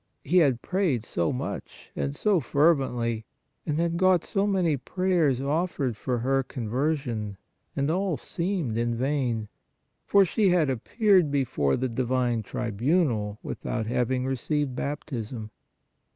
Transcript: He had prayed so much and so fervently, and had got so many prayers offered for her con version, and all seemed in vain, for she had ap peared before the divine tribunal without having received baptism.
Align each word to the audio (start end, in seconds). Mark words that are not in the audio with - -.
He 0.23 0.37
had 0.37 0.63
prayed 0.63 1.03
so 1.03 1.31
much 1.31 1.91
and 1.95 2.15
so 2.15 2.39
fervently, 2.39 3.27
and 3.67 3.77
had 3.77 3.97
got 3.97 4.23
so 4.23 4.47
many 4.47 4.75
prayers 4.75 5.39
offered 5.39 5.95
for 5.95 6.17
her 6.17 6.41
con 6.41 6.67
version, 6.67 7.37
and 7.75 7.91
all 7.91 8.17
seemed 8.17 8.79
in 8.79 8.95
vain, 8.95 9.47
for 10.07 10.25
she 10.25 10.49
had 10.49 10.71
ap 10.71 10.85
peared 10.85 11.29
before 11.29 11.77
the 11.77 11.87
divine 11.87 12.41
tribunal 12.41 13.37
without 13.43 13.85
having 13.85 14.25
received 14.25 14.75
baptism. 14.75 15.51